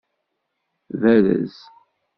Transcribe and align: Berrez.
Berrez. 0.99 1.53